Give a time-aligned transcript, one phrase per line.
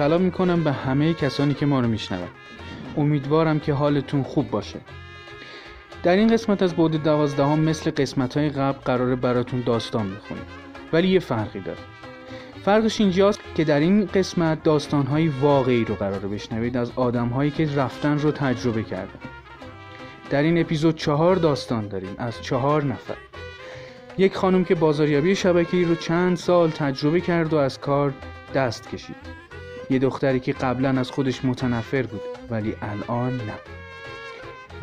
[0.00, 2.28] سلام می‌کنم به همه کسانی که ما رو میشنون.
[2.96, 4.80] امیدوارم که حالتون خوب باشه.
[6.02, 10.44] در این قسمت از بعد دوازدهم مثل قسمت های قبل قراره براتون داستان بخونیم.
[10.92, 11.78] ولی یه فرقی داره.
[12.64, 18.18] فرقش اینجاست که در این قسمت داستانهای واقعی رو قراره بشنوید از آدمهایی که رفتن
[18.18, 19.20] رو تجربه کردن.
[20.30, 23.16] در این اپیزود چهار داستان داریم از چهار نفر.
[24.18, 28.14] یک خانم که بازاریابی شبکه‌ای رو چند سال تجربه کرد و از کار
[28.54, 29.49] دست کشید.
[29.90, 33.58] یه دختری که قبلا از خودش متنفر بود ولی الان نه.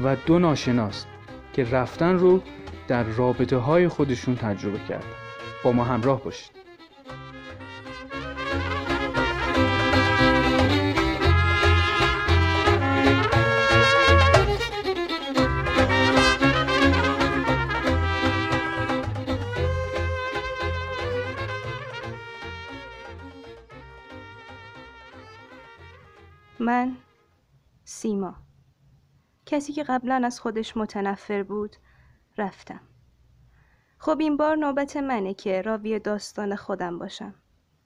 [0.03, 1.05] و دو ناشناس
[1.53, 2.41] که رفتن رو
[2.87, 5.07] در رابطه های خودشون تجربه کردن.
[5.63, 6.56] با ما همراه باشید.
[26.67, 26.97] من
[27.83, 28.35] سیما.
[29.45, 31.75] کسی که قبلا از خودش متنفر بود
[32.37, 32.79] رفتم.
[33.97, 37.35] خب این بار نوبت منه که راوی داستان خودم باشم.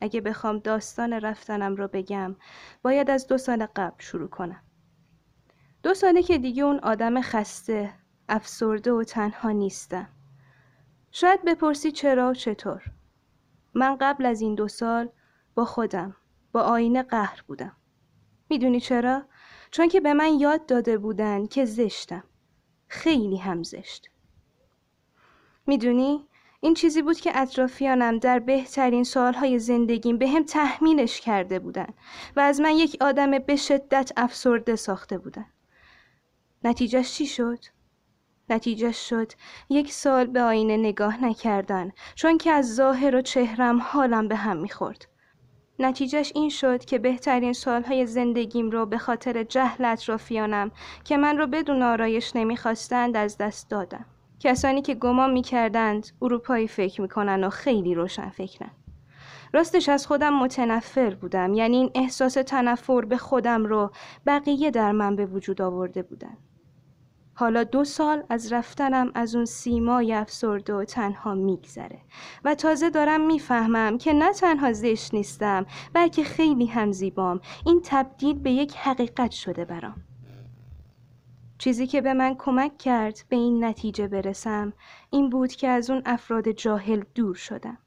[0.01, 2.35] اگه بخوام داستان رفتنم رو بگم
[2.81, 4.63] باید از دو سال قبل شروع کنم.
[5.83, 7.93] دو ساله که دیگه اون آدم خسته
[8.29, 10.09] افسرده و تنها نیستم.
[11.11, 12.83] شاید بپرسی چرا و چطور.
[13.73, 15.09] من قبل از این دو سال
[15.55, 16.15] با خودم
[16.51, 17.75] با آینه قهر بودم.
[18.51, 19.23] می‌دونی چرا؟
[19.71, 22.23] چون که به من یاد داده بودن که زشتم.
[22.87, 24.09] خیلی هم زشت.
[25.67, 26.27] می‌دونی؟
[26.59, 31.87] این چیزی بود که اطرافیانم در بهترین سالهای زندگیم به هم تحمیلش کرده بودن
[32.35, 35.45] و از من یک آدم به شدت افسرده ساخته بودن.
[36.63, 37.59] نتیجهش چی شد؟
[38.49, 39.31] نتیجه شد
[39.69, 44.57] یک سال به آینه نگاه نکردن چون که از ظاهر و چهرم حالم به هم
[44.57, 45.10] می‌خورد.
[45.81, 50.71] نتیجهش این شد که بهترین سالهای زندگیم رو به خاطر جهل اطرافیانم
[51.03, 54.05] که من رو بدون آرایش نمی‌خواستند از دست دادم.
[54.39, 58.71] کسانی که گمان می‌کردند اروپایی فکر می‌کنن و خیلی روشن فکرن.
[59.53, 63.91] راستش از خودم متنفر بودم یعنی این احساس تنفر به خودم رو
[64.25, 66.37] بقیه در من به وجود آورده بودن.
[67.41, 71.99] حالا دو سال از رفتنم از اون سیمای افسرده و تنها میگذره.
[72.45, 77.41] و تازه دارم می‌فهمم که نه تنها زشت نیستم بلکه خیلی هم زیبام.
[77.65, 80.03] این تبدیل به یک حقیقت شده برام.
[81.57, 84.73] چیزی که به من کمک کرد به این نتیجه برسم
[85.09, 87.77] این بود که از اون افراد جاهل دور شدم.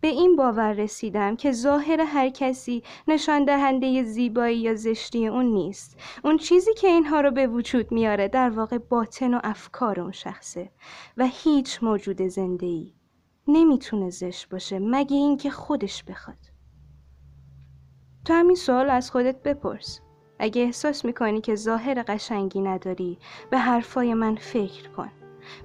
[0.00, 5.96] به این باور رسیدم که ظاهر هر کسی نشان دهنده زیبایی یا زشتی اون نیست.
[6.24, 10.70] اون چیزی که اینها رو به وجود میاره در واقع باطن و افکار اون شخصه
[11.16, 12.92] و هیچ موجود زنده ای
[13.48, 16.38] نمی‌تونه زشت باشه مگه اینکه خودش بخواد.
[18.24, 20.00] تو همین سوال از خودت بپرس.
[20.38, 23.18] اگه احساس می‌کنی که ظاهر قشنگی نداری
[23.50, 25.10] به حرفای من فکر کن.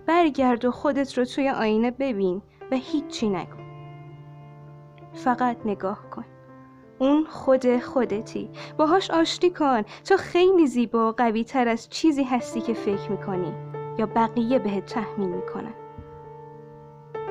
[0.08, 3.59] برگرد و خودت رو توی آینه ببین و هیچی نگو.
[5.14, 6.26] فقط نگاه کن.
[7.00, 8.50] اون خود خودتی.
[8.78, 9.82] باهاش آشتی کن.
[9.82, 13.54] تو خیلی زیبا و قوی تر از چیزی هستی که فکر می‌کنی
[13.98, 15.74] یا بقیه بهت تحمیل می‌کنن.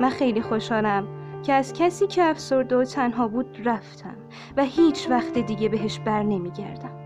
[0.00, 1.08] من خیلی خوشحالم
[1.42, 4.16] که از کسی که افسرده و تنها بود رفتم
[4.56, 6.97] و هیچ وقت دیگه بهش بر نمیگردم.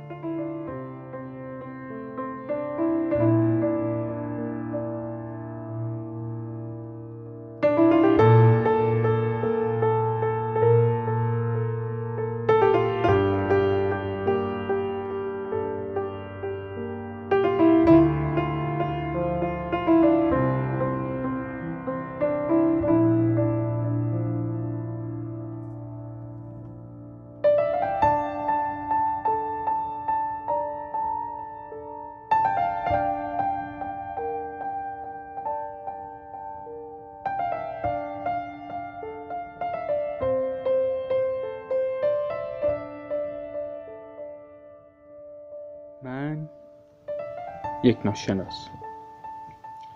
[47.84, 48.68] یک ناشناس.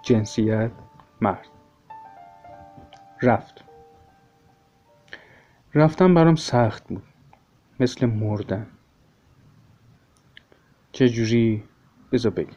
[0.03, 0.71] جنسیت
[1.21, 1.49] مرد.
[3.23, 3.65] رفت.
[5.75, 7.03] رفتن برام سخت بود.
[7.81, 8.67] مثل مردن.
[10.93, 11.65] چجوری؟
[12.13, 12.57] بذار بگم.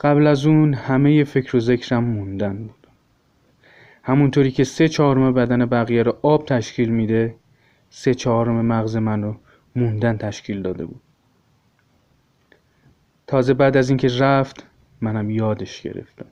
[0.00, 2.86] قبل از اون همه فکر و ذکرم موندن بود.
[4.02, 7.34] همونطوری که سه چهارم بدن بقیه رو آب تشکیل میده
[7.90, 9.36] سه چهارم مغز من رو
[9.76, 11.00] موندن تشکیل داده بود.
[13.28, 14.66] تازه بعد از اینکه رفت
[15.00, 16.26] منم یادش گرفتم.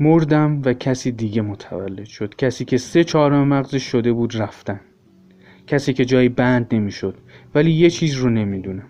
[0.00, 2.36] مردم و کسی دیگه متولد شد.
[2.36, 4.80] کسی که سه چهارم مغزش شده بود رفتن.
[5.66, 7.14] کسی که جایی بند نمی‌شد.
[7.54, 8.88] ولی یه چیز رو نمی‌دونم.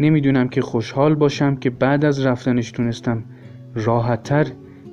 [0.00, 3.24] نمی‌دونم که خوشحال باشم که بعد از رفتنش تونستم
[3.74, 4.46] راحتتر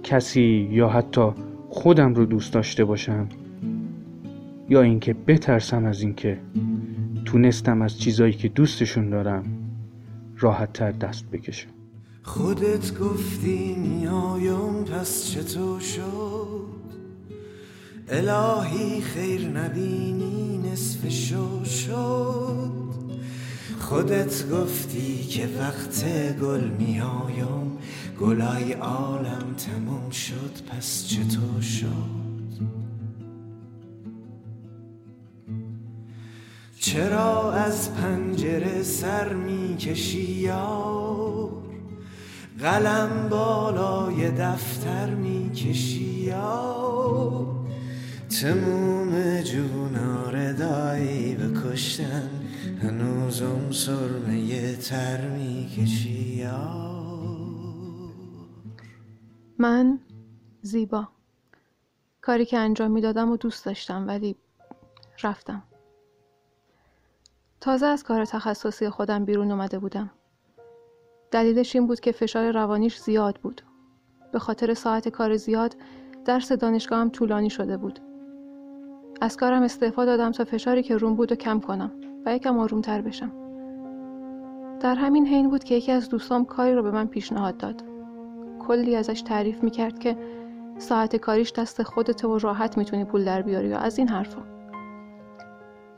[0.04, 1.31] کسی یا حتی
[1.69, 3.30] خودم رو دوست داشته باشم
[4.69, 6.38] یا اینکه بترسم از اینکه
[7.25, 9.45] تونستم از چیزایی که دوستشون دارم
[10.38, 11.69] راحتتر دست بکشم.
[12.24, 16.75] خودت گفتی میایم پس چطور شد؟
[18.10, 22.86] الهی خیر نبینی نصف شو شد.
[23.80, 26.06] خودت گفتی که وقت
[26.42, 27.77] گل میایم
[28.19, 32.25] گلای عالم تموم شد پس چطور شد؟
[36.86, 41.50] چرا از پنجره سر می‌کشی یار؟
[42.60, 47.46] قلم بالای دفتر می‌کشی یار؟
[48.42, 52.30] تموم جونار دایی بکشتن
[52.82, 56.46] هنوزم سرمه تر می‌کشی
[59.60, 60.00] من
[60.62, 61.08] زیبا.
[62.22, 64.36] کاری که انجام می‌دادم و دوست داشتم ولی
[65.24, 65.64] رفتم.
[67.66, 70.10] تازه از کار تخصصی خودم بیرون اومده بودم.
[71.32, 73.62] دلیلش این بود که فشار روانیش زیاد بود.
[74.32, 75.76] به خاطر ساعت کار زیاد
[76.26, 78.00] درس دانشگاهم طولانی شده بود.
[79.22, 81.92] از کارم استعفا دادم تا فشاری که روم بود و کم کنم
[82.26, 83.32] و یکم آرومتر بشم.
[84.80, 87.84] در همین حین بود که یکی از دوستام کاری رو به من پیشنهاد داد.
[88.60, 90.18] کلی ازش تعریف می‌کرد که
[90.78, 94.55] ساعت کاریش دست خودت و راحت می‌تونی پول در بیاری یا از این حرفا.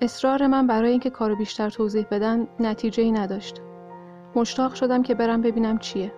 [0.02, 3.62] اصرار من برای اینکه کارو بیشتر توضیح بدن نتیجه ای نداشت
[4.36, 6.14] مشتاق شدم که برم ببینم چیه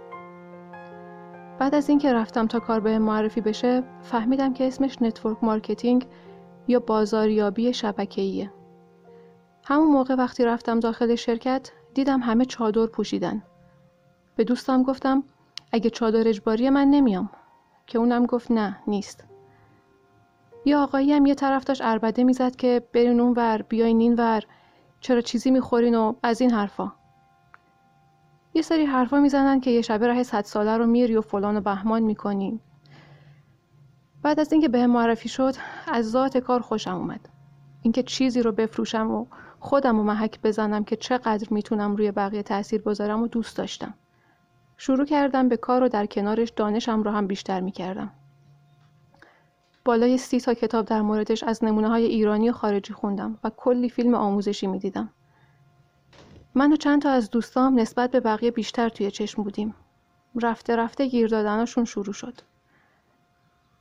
[1.60, 6.08] بعد از اینکه رفتم تا کار بهم معرفی بشه فهمیدم که اسمش network marketing
[6.68, 8.52] یا بازاریابی شبکه‌ایه
[9.66, 13.44] همون موقع وقتی رفتم داخل شرکت دیدم همه چادر پوشیدن.
[14.36, 15.24] به دوستم گفتم
[15.72, 17.30] اگه چادر اجباری من نمیام
[17.88, 19.29] که اونم گفت نه نیست.
[20.70, 24.44] یه آقایی هم یه طرف داشت اربده می‌زد که برین اون ور بیاین این ور
[25.00, 26.92] چرا چیزی می‌خورین و از این حرفا.
[28.54, 31.62] یه سری حرفا می‌زنن که یه شبه راه صد ساله رو میری و فلان و
[31.62, 32.60] بهمان می‌کنین.
[34.22, 35.54] بعد از اینکه به معرفی شد
[35.88, 37.30] از ذات کار خوشم اومد.
[37.82, 39.26] اینکه چیزی رو بفروشم و
[39.60, 43.94] خودم و محک بزنم که چقدر می‌تونم روی بقیه تاثیر بذارم و دوست داشتم.
[44.78, 48.12] شروع کردم به کار و در کنارش دانشم رو هم بیشتر می‌کردم.
[49.86, 53.90] بالای سی تا کتاب در موردش از نمونه های ایرانی و خارجی خوندم و کلی
[53.90, 55.10] فیلم آموزشی می‌دیدم.
[56.56, 59.76] من و چند تا از دوستام نسبت به بقیه بیشتر توی چشم بودیم.
[60.42, 62.34] رفته رفته گیر دادنشون شروع شد.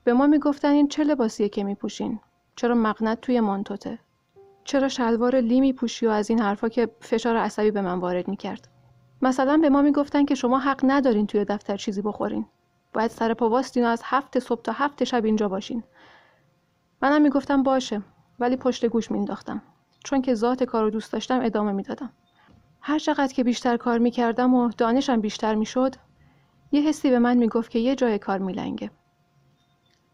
[0.05, 2.21] به ما می‌گفتن این چه لباسیه که میپوشین؟
[2.57, 3.99] چرا مقنت توی مانتوته؟
[4.65, 8.69] چرا شلوار لی میپوشی و از این حرفا که فشار عصبی به من وارد می‌کرد
[9.23, 12.47] مثلا به ما می‌گفتن که شما حق ندارین توی دفتر چیزی بخورین
[12.99, 13.55] باید سر پا و
[13.85, 15.85] از هفت صبح تا هفت شب اینجا باشین.
[17.03, 18.03] منم می‌گفتم باشه
[18.39, 19.63] ولی پشت گوش مینداختم
[20.05, 22.13] چون که ذات کار رو دوست داشتم ادامه می‌دادم.
[22.81, 25.95] هر چقدر که بیشتر کار می‌کردم و دانشم بیشتر می‌شد
[26.73, 28.91] یه حسی به من می‌گفت که یه جای کار میلنگه.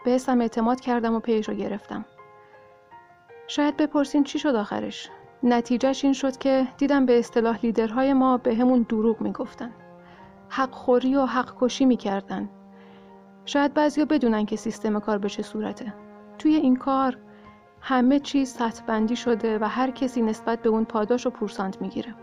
[0.05, 2.05] به حسم اعتماد کردم و پیش رو گرفتم.
[3.49, 5.09] شاید بپرسین چی شد آخرش.
[5.43, 9.71] نتیجهش این شد که دیدم به اصطلاح لیدرهای ما به همون دروغ می‌گفتن.
[10.49, 12.49] حق خوری و حق کشی می‌کردن.
[13.47, 15.95] شاید بعضیا بدونن که سیستم کار به چه صورته
[16.39, 17.17] توی این کار
[17.81, 22.15] همه چیز سطح بندی شده و هر کسی نسبت به اون پاداش و پورسانت می‌گیره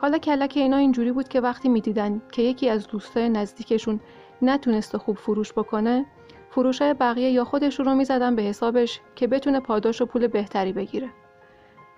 [0.00, 4.00] حالا کلک اینا اینجوری بود که وقتی می‌دیدن که یکی از دوستای نزدیکشون
[4.42, 6.06] نتونسته خوب فروش بکنه
[6.50, 11.08] فروشای بقیه یا خودش رو می‌زدن به حسابش که بتونه پاداش و پول بهتری بگیره.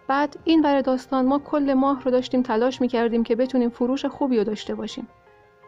[0.09, 4.39] بعد این ور داستان ما کل ماه رو داشتیم تلاش می‌کردیم که بتونیم فروش خوبی
[4.39, 5.09] رو داشته باشیم.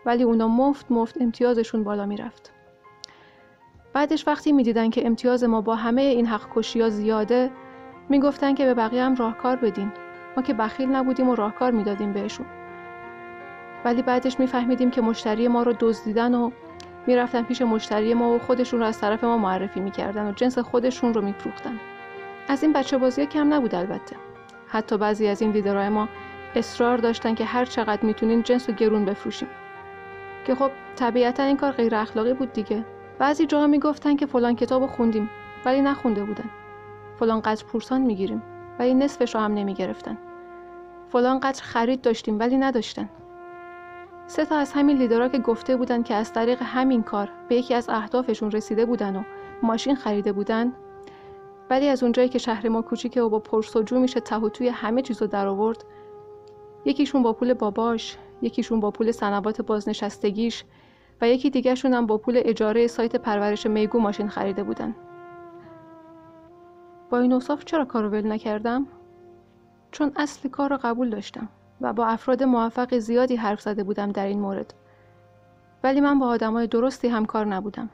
[0.06, 2.52] ولی اونا مفت مفت امتیازشون بالا می‌رفت.
[3.96, 7.50] بعدش وقتی می‌دیدن که امتیاز ما با همه این حق کشی زیاده
[8.08, 9.92] می‌گفتن که به بقیه هم راهکار بدین.
[10.36, 12.46] ما که بخیل نبودیم و راهکار می‌دادیم بهشون.
[13.84, 16.50] ولی بعدش میفهمیدیم که مشتری ما رو دزدیدن و
[17.06, 21.14] می‌رفتن پیش مشتری ما و خودشون رو از طرف ما معرفی می‌کردن و جنس خودشون
[21.14, 21.80] رو میفروختن
[22.48, 24.16] از این بچه بازی کم نبود البته
[24.68, 26.08] حتی بعضی از این لیدرهای ما
[26.56, 29.48] اصرار داشتن که هر چقدر می‌تونین جنس و گرون بفروشیم
[30.46, 32.84] که خب طبیعتا این کار غیر اخلاقی بود دیگه
[33.18, 35.30] بعضی جاها می‌گفتن که فلان کتاب خوندیم
[35.64, 36.50] ولی نخونده بودن.
[37.18, 38.42] فلان قدر پورسان می‌گیریم
[38.78, 40.18] ولی نصفش رو هم نمی‌گرفتن.
[41.08, 43.08] فلان قدر خرید داشتیم ولی نداشتن.
[44.26, 47.74] سه تا از همین لیدرها که گفته بودن که از طریق همین کار به یکی
[47.74, 49.22] از اهدافشون رسیده بودن و
[49.62, 50.72] ماشین خریده بودن
[51.70, 55.02] ولی از اونجایی که شهر ما کوچیکه و با پرس و جو میشه توی همه
[55.02, 55.84] چیزو در آورد
[56.84, 60.64] یکیشون با پول باباش یکیشون با پول سنوات بازنشستگیش
[61.20, 64.94] و یکی دیگرشون هم با پول اجاره سایت پرورش میگو ماشین خریده بودن.
[67.10, 68.86] با این اوصاف چرا کارو ول نکردم؟
[69.90, 71.48] چون اصل کار رو قبول داشتم
[71.80, 74.74] و با افراد موفق زیادی حرف زده بودم در این مورد.
[75.84, 77.90] ولی من با آدمای درستی همکار نبودم.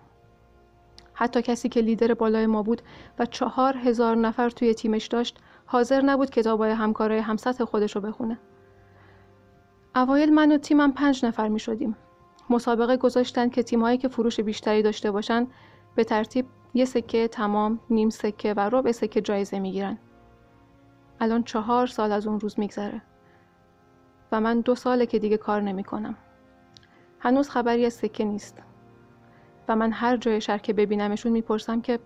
[1.14, 2.82] حتی کسی که لیدر بالای ما بود
[3.18, 8.38] و چهار هزار نفر توی تیمش داشت حاضر نبود کتابای همکارای همسطح خودش رو بخونه.
[9.96, 11.96] اوایل من و تیمم پنج نفر می شدیم.
[12.50, 15.46] مسابقه گذاشتن که تیمهایی که فروش بیشتری داشته باشن
[15.94, 19.98] به ترتیب یه سکه تمام، نیم سکه و ربع سکه جایزه می‌گیرن.
[21.20, 23.02] الان چهار سال از اون روز میگذره.
[24.32, 26.16] و من دو ساله که دیگه کار نمی کنم.
[27.18, 28.62] هنوز خبری از سکه نیست.
[29.68, 31.98] و من هر جای شهر که ببینمشون می‌پرسم که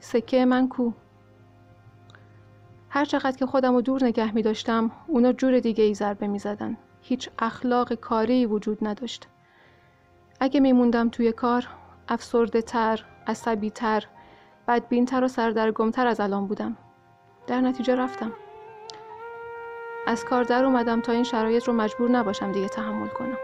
[0.00, 0.92] سکه من کو؟
[2.88, 6.38] هر چقدر که خودم رو دور نگه می داشتم اونا جور دیگه ای ضربه می
[6.38, 6.76] زدن.
[7.00, 9.28] هیچ اخلاق کاری وجود نداشت.
[10.40, 11.66] اگه میموندم توی کار
[12.08, 14.04] افسرده تر، عصبی تر،
[14.68, 16.76] بدبین تر و سردرگمتر از الان بودم.
[17.46, 18.32] در نتیجه رفتم.
[20.06, 23.36] از کار در اومدم تا این شرایط رو مجبور نباشم دیگه تحمل کنم.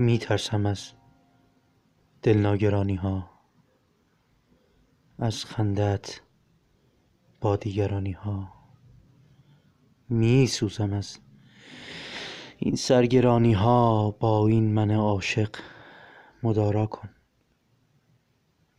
[0.00, 0.92] می ترسم از
[2.22, 3.30] دلناگرانی ها
[5.18, 6.20] از خندت
[7.40, 8.52] با دیگرانی ها
[10.08, 11.18] می سوزم از
[12.58, 15.56] این سرگرانی ها با این من عاشق
[16.42, 17.10] مدارا کن.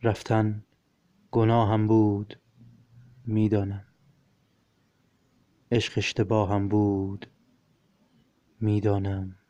[0.02, 0.64] رفتن
[1.30, 2.40] گناهم بود
[3.26, 3.84] می‌دانم.
[5.72, 7.26] عشق اشتباهم بود
[8.60, 9.41] می‌دانم.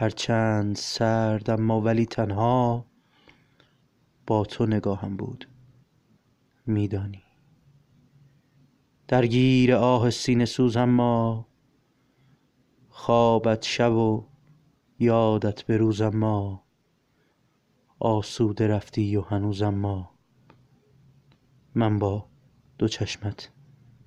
[0.00, 2.86] هرچند سرد اما ولی تنها
[4.26, 5.48] با تو نگاهم بود.
[6.66, 7.22] میدانی.
[9.08, 11.48] درگیر آه سینه سوز اما
[12.88, 14.24] خوابت شب و
[14.98, 16.64] یادت به روز اما
[17.98, 20.10] آسوده رفتی و هنوز اما
[21.74, 22.28] من با
[22.78, 23.52] دو چشمت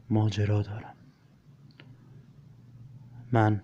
[0.10, 0.96] ماجرا دارم.
[3.32, 3.62] من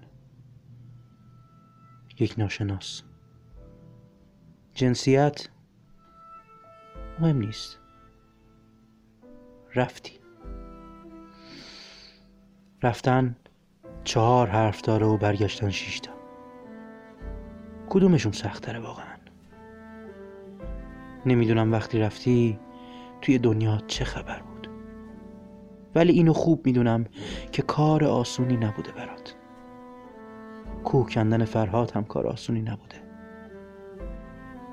[2.20, 3.04] یک ناشناس.
[4.74, 5.48] جنسیت
[7.20, 7.80] مهم نیست.
[9.76, 10.14] رفتی.
[12.84, 13.36] رفتن
[14.04, 16.12] چهار حرف داره و برگشتن شیشتا
[17.90, 19.18] کدومشون سختره واقعا؟
[21.26, 22.60] نمی‌دونم وقتی رفتی
[23.22, 24.70] توی دنیا چه خبر بود.
[25.96, 27.06] ولی اینو خوب می‌دونم
[27.52, 29.37] که کار آسونی نبوده برات.
[30.88, 32.96] کوه کندن فرهاد هم کار آسونی نبوده.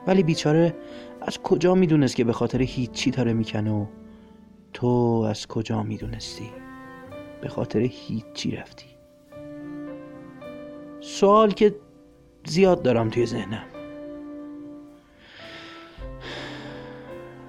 [0.06, 0.74] ولی بیچاره
[1.20, 3.86] از کجا می‌دونست که به خاطر هیچی داره می‌کنه و
[4.72, 4.86] تو
[5.28, 6.50] از کجا می‌دونستی؟
[7.40, 8.86] به خاطر هیچی رفتی.
[11.00, 11.74] سوال که
[12.46, 13.64] زیاد دارم توی ذهنم.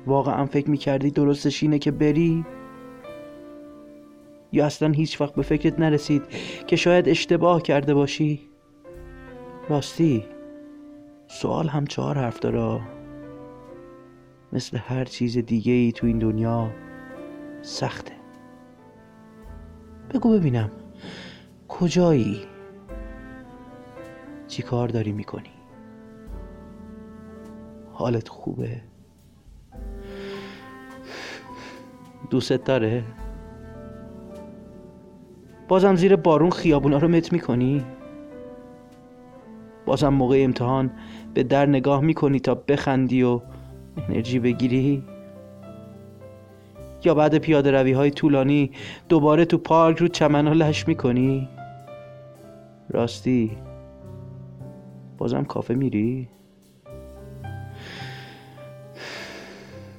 [0.08, 2.46] واقعا فکر می‌کردی درستش اینه که بری؟
[4.52, 6.22] یا اصلا هیچ وقت به فکرت نرسید
[6.68, 8.55] که شاید اشتباه کرده باشی؟
[9.70, 10.26] راستی
[11.28, 12.82] سوال هم چهار حرف داره.
[14.54, 16.72] مثل هر چیز دیگه ای تو این دنیا
[17.62, 18.12] سخته.
[20.14, 20.72] بگو ببینم
[21.68, 22.42] کجایی؟
[24.48, 25.52] چی کار داری می‌کنی؟
[27.94, 28.82] حالت خوبه؟
[32.30, 33.04] دوست داره؟
[35.68, 37.86] بازم زیر بارون خیابونا رو مت می‌کنی؟
[39.86, 40.92] بازم موقع امتحان
[41.34, 43.42] به در نگاه می‌کنی تا بخندی و
[43.98, 45.04] انرژی بگیری.
[47.04, 48.72] یا بعد پیاده روی های طولانی
[49.10, 51.50] دوباره تو پارک رو چمن لش می‌کنی.
[52.90, 53.52] راستی
[55.18, 56.30] بازم کافه میری؟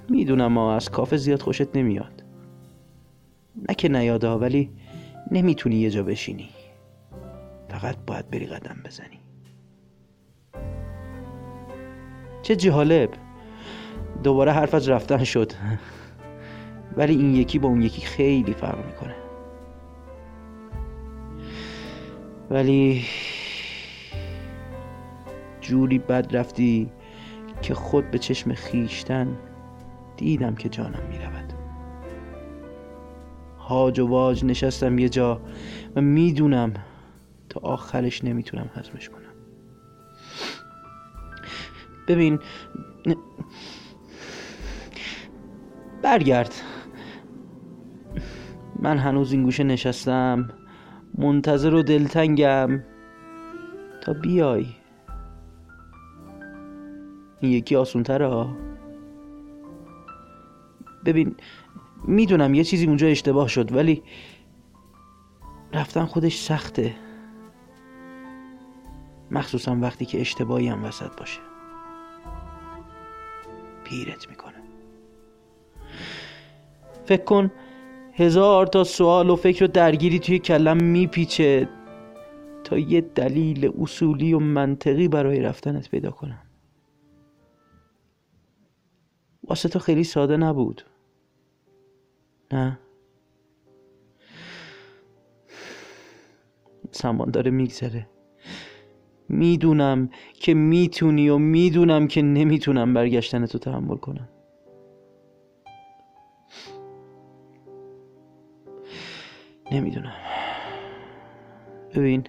[0.08, 2.24] می‌دونم ما از کافه زیاد خوشت نمیاد.
[3.68, 4.70] نه که نیاده ولی
[5.30, 6.48] نمی‌تونی یه جا بشینی.
[7.68, 9.25] فقط باید بری قدم بزنی.
[12.46, 13.10] چه جالب.
[14.22, 15.52] دوباره حرف از رفتن شد.
[16.96, 19.14] ولی این یکی با اون یکی خیلی فرق می‌کنه.
[22.50, 23.04] ولی
[25.60, 26.90] جوری بد رفتی
[27.62, 29.38] که خود به چشم خیشتن
[30.16, 31.52] دیدم که جانم می‌رود.
[33.58, 35.40] هاج و واج نشستم یه جا
[35.96, 36.72] و می‌دونم
[37.48, 39.25] تا آخرش نمی‌تونم هضمش کنم.
[42.08, 42.38] ببین
[46.02, 46.54] برگرد.
[48.82, 50.48] من هنوز این گوشه نشستم.
[51.18, 52.82] منتظر و دلتنگم.
[54.02, 54.66] تا بیای.
[57.40, 58.56] این یکی آسون ها.
[61.04, 61.34] ببین
[62.04, 64.02] می‌دونم یه چیزی اونجا اشتباه شد ولی
[65.72, 66.94] رفتن خودش سخته.
[69.30, 71.40] مخصوصا وقتی که اشتباهی هم وسط باشه.
[73.88, 74.62] پیرت می‌کنه.
[77.04, 77.52] فکر کن
[78.12, 81.68] هزار تا سوال و فکر و درگیری توی کلم میپیچه
[82.64, 86.42] تا یه دلیل اصولی و منطقی برای رفتنت پیدا کنم.
[89.44, 90.82] واسه تو خیلی ساده نبود.
[92.52, 92.78] نه؟
[96.92, 98.08] زمان داره میگذره.
[99.28, 104.28] می‌دونم که می‌تونی و می‌دونم که نمی‌تونم برگشتن تو تحمل کنم.
[109.72, 110.14] نمی‌دونم.
[111.94, 112.24] ببین.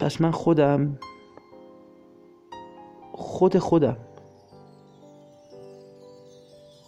[0.00, 0.98] پس من خودم
[3.12, 3.96] خود خودم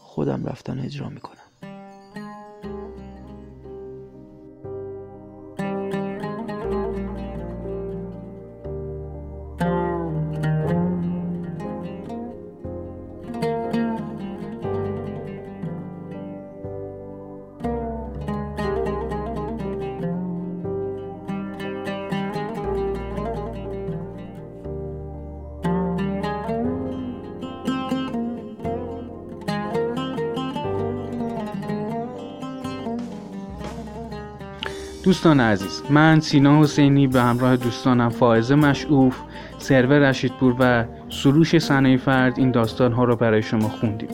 [0.01, 1.44] خودم رفتن اجرا می‌کنم.
[35.05, 39.17] دوستان عزیز من سینا حسینی به همراه دوستانم فائز مشعوف
[39.59, 44.09] سرور رشیدپور و سروش صنایع فرد این داستان ها رو برای شما خوندیم.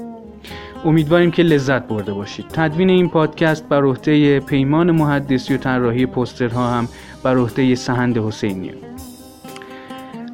[0.85, 2.47] امیدواریم که لذت برده باشید.
[2.49, 6.89] تدوین این پادکست بر عهده پیمان محدثی و طراحی پوسترها هم
[7.23, 8.71] بر عهده سهند حسینی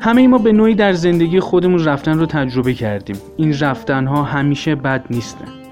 [0.00, 3.16] همه ما به نوعی در زندگی خودمون رفتن رو تجربه کردیم.
[3.36, 5.65] این رفتن ها همیشه بد نیستن.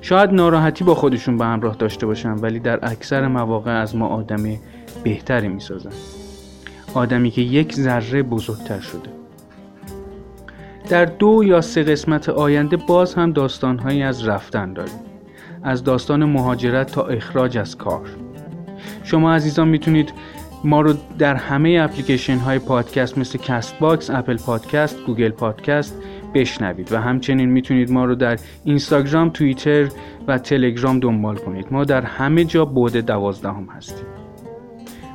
[0.00, 4.56] شاید ناراحتی با خودشون به همراه داشته باشن ولی در اکثر مواقع از ما آدم
[5.04, 5.90] بهتری می‌سازن.
[6.94, 9.10] آدمی که یک ذره بزرگتر شده.
[10.88, 14.94] در دو یا سه قسمت آینده باز هم داستانهایی از رفتن داریم.
[15.62, 18.08] از داستان مهاجرت تا اخراج از کار.
[19.04, 20.12] شما عزیزان می‌تونید
[20.64, 26.02] ما رو در همه اپلیکیشن های پادکست مثل Castbox، Apple Podcast، Google Podcast
[26.34, 29.88] بشنوید و همچنین می‌تونید ما رو در اینستاگرام، توییتر
[30.28, 31.66] و تلگرام دنبال کنید.
[31.70, 34.06] ما در همه جا بود دوازدهم هستیم.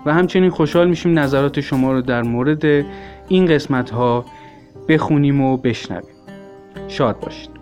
[0.06, 2.86] و همچنین خوشحال میشیم نظرات شما رو در مورد
[3.28, 4.26] این قسمت ها
[4.90, 6.16] بخونیم و بشنویم.
[6.88, 7.55] شاد باشید.